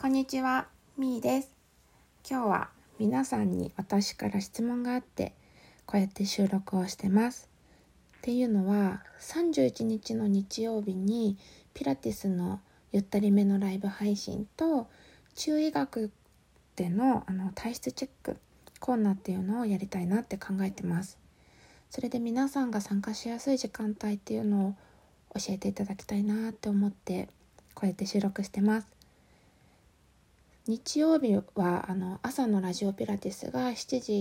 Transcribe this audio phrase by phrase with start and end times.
[0.00, 1.50] こんにちは、みーです。
[2.30, 2.68] 今日は
[3.00, 5.34] 皆さんに私から質問があって
[5.86, 7.50] こうやって収録をしてます。
[8.18, 11.36] っていうのは31日の日曜日に
[11.74, 12.60] ピラティスの
[12.92, 14.86] ゆったりめのライブ配信と
[15.34, 16.12] 中医学
[16.76, 18.36] でのあの体質チェック
[18.78, 21.18] コーナーっていうのをやりたいなって考えてます。
[21.90, 24.74] それで皆さんが参加しやすい時間帯っていうのを
[25.34, 27.28] 教えていただきたいなって思って
[27.74, 28.97] こうやって収録してます。
[30.68, 34.12] 日曜日はあの朝のラジオピラティスが7時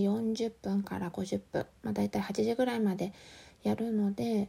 [0.45, 3.11] 40分から50分、まあ、大体8時ぐらいまで
[3.63, 4.47] やるので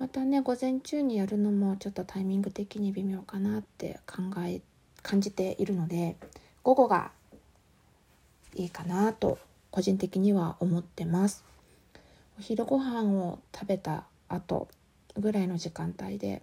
[0.00, 4.62] またね午前中にやるのもちょっとタイミング的に微妙かなって考え
[5.04, 6.16] 感じているので
[6.64, 7.12] 午後が
[8.56, 9.38] いいかなと
[9.70, 11.44] 個人的には思ってます。
[12.36, 14.66] お昼ご飯を食べた後
[15.16, 16.42] ぐらいの時間帯で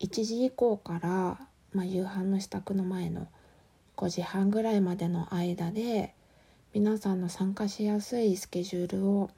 [0.00, 1.38] 1時以降から、
[1.74, 3.28] まあ、夕飯の支度の前の
[3.96, 6.14] 5時半ぐらいまでの間で
[6.72, 9.30] 皆さんの参加しやすいスケジュールを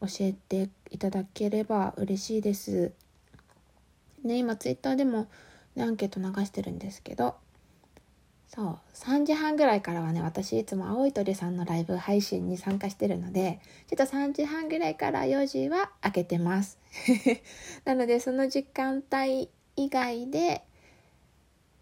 [0.00, 2.92] 教えていただければ嬉しいです。
[4.22, 5.28] ね、今ツイッターでも、
[5.76, 7.36] ね、アンケート流してるんですけど
[8.48, 16.78] そう3時半ぐらいからはね私いつも青い鳥さんのライブ配信に参加してるのでちょっと3時半ぐらいから4時は開けてます
[17.84, 20.64] なのでその時間帯以外で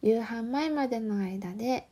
[0.02, 1.88] 夕飯前までの間で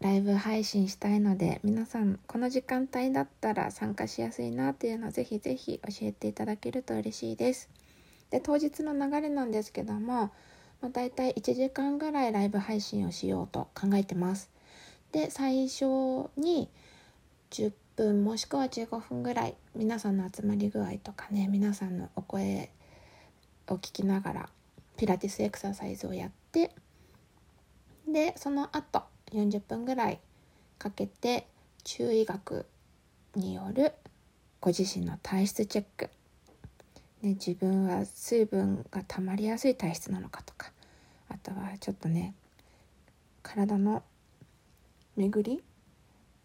[0.00, 7.70] ライブ配信したいので皆さんこの時間帯だったら参加しやすいなっていうのをぜひぜひ教えていただけると嬉しいです。
[8.30, 10.32] で当日の流れなんですけども、
[10.82, 14.50] まあ、大体1時間ぐらいライブ配信をしようと考えてます。
[15.12, 15.84] で最初
[16.36, 16.68] に
[17.50, 22.70] 10分もしくは15分ぐらい皆さんの集まり具合とかね皆さんのお声
[23.68, 24.48] を聞きながら
[24.98, 26.72] ピラティスエクササイズをやって
[28.06, 30.20] でその後40分ぐらい
[30.78, 31.46] かけて
[31.84, 32.66] 中医学
[33.34, 33.92] による
[34.60, 36.10] ご自身の体質チェック、
[37.22, 40.72] ね、自分は水分が溜まりやすい体質なのかとか
[41.28, 42.34] あとはちょっとね
[43.42, 44.02] 体の
[45.16, 45.62] 巡り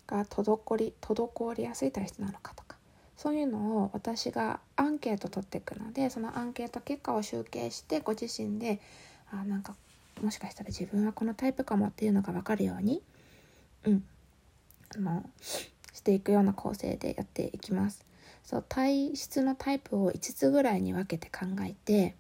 [0.07, 2.77] が滞り滞りやすい体質なのかとか
[3.17, 8.79] そういうのを私がアンケート取っていくのでそのアンケート結果を集計してご自身で
[9.31, 9.75] あなんか
[10.21, 13.01] もしかしたら自分はこのタイプかもっていうのが分かるように
[13.85, 14.03] うん。
[14.95, 15.29] あの
[15.93, 18.05] していくような構成でやっていきます。
[18.43, 22.15] そう体質のタイプを5つぐらいに分けて考えて、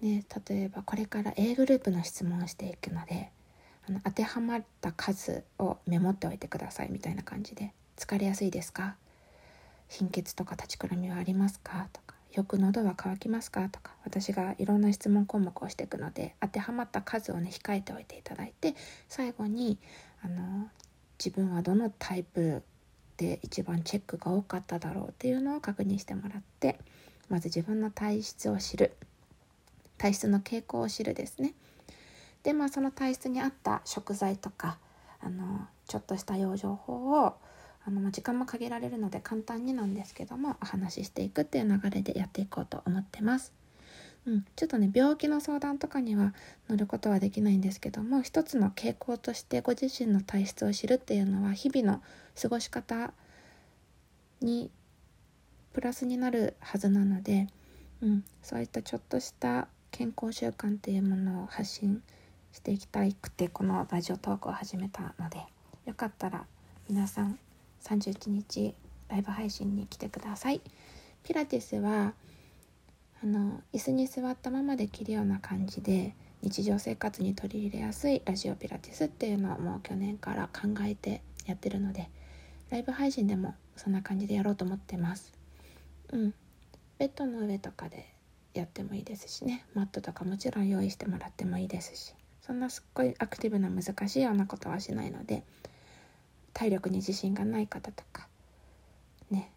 [0.00, 3.30] ね、例えばこれから A グループの質問をしていくので
[3.88, 7.72] あの当てはまった数をメモっておいてくださいみたいな感じで。
[7.96, 8.96] 疲れやすいですか？
[9.88, 11.88] 貧血とか立ちくらみはありますか？
[11.92, 12.15] とか。
[12.36, 13.70] よく喉は渇きますか？
[13.70, 18.74] とか私がいろんな質問項目をしていくので当てはまった数をね控えておいていただいて
[19.08, 19.78] 最後に
[20.22, 20.68] あの
[21.18, 22.62] 自分はどのタイプ
[23.16, 26.78] で一番チェックが多かっただろうっていうのを確認してもらって
[27.30, 28.92] まず自分の体質を知る。
[29.96, 31.54] 体質の傾向を知るですね。
[32.42, 34.76] でまあその体質に合った食材とか
[35.22, 37.34] あのちょっとした養生法を
[37.86, 43.52] あの、ま時間も限られるので簡単になんですけどもお話ししていくっていう流れでやっていこうと思ってます。
[44.26, 46.34] うん、ちょっとね病気の相談とかには
[46.68, 52.02] 乗ることはできないんですけども一つの傾向としてご自身の体質を知るっていうのは日々の
[52.40, 53.12] 過ごし方
[54.40, 54.68] に
[55.72, 57.46] プラスになるはずなので、
[58.00, 62.02] うん、そういったちょっとした健康習慣っていうものを発信
[62.52, 65.38] していきたくてこのラジオトークを始めたので
[65.84, 66.46] よかったら
[66.88, 67.38] 皆さん
[67.84, 68.74] 31日
[69.08, 70.60] ライブ配信に来てください。
[71.22, 72.14] ピラティスは
[73.22, 82.08] あの椅子に座ったままできるような感じで日常生活に取り入れやすいラジオピラティスっていうのをもう去年から考えてやってるので
[82.70, 85.32] ライブ配信でもそんな感じでやろうと思ってます。
[86.12, 86.34] うん。
[86.98, 88.08] ベッドの上とかで
[88.54, 89.64] やってもいいですしね。
[89.74, 95.42] マットとかもちろん用意してもらってもいいですしそんなすっごいアクティブな難しいようなことはしないので
[96.56, 98.28] 体力に自信がない方とか
[99.30, 99.50] ね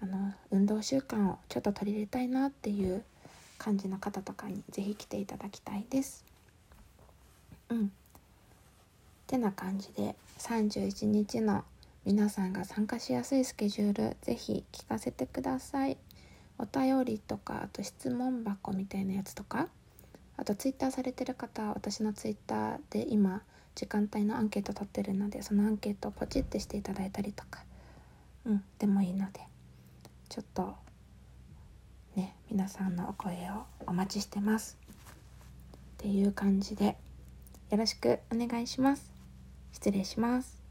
[0.00, 3.04] あの運動習慣をちょっと取り入れたいなっていう
[3.58, 6.24] 感じの方とかに是非来ていただきたいです。
[7.68, 7.92] うん。
[9.28, 11.62] てな感じで31日の
[12.04, 15.96] 皆さんが参加しやすいスケジュール是非聞かせてください。
[16.58, 19.68] お便りとかあと質問箱みたいなやつとか
[20.36, 23.42] あとツイッターされてる方は私のツイッターで今
[23.74, 27.64] 時間帯のアンケート取ってるのでそのアンケートをポチってしていただいたりとか
[28.44, 29.40] うんでもいいので
[30.28, 30.74] ちょっと
[32.16, 36.96] ね皆さんのお声をお待ちしてますっていう感じで
[37.70, 39.12] よろしくお願いします。
[39.72, 40.61] 失礼します。